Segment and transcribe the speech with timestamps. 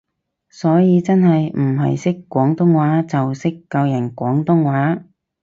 [0.49, 5.03] 所以真係唔係識廣東話就識教人廣東話